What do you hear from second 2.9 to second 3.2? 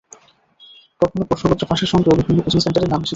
নাম এসেছে।